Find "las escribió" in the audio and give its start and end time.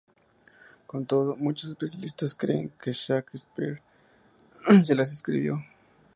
4.95-5.63